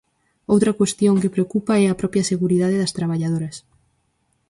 [0.53, 3.55] Outra cuestión que preocupa é a propia seguridade das traballadoras.